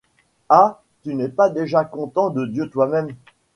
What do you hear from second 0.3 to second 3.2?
Ah! tu n’es pas déjà content de Dieu toi-même!